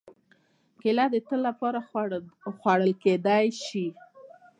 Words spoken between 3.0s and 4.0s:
کېدای شي.